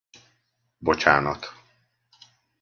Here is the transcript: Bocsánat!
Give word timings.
Bocsánat! 0.77 1.53